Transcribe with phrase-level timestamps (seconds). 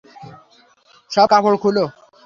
[1.11, 1.85] সব কাপড় খুলো।